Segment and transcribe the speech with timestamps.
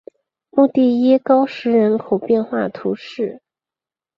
[0.49, 3.39] 穆蒂耶高石人口变化图示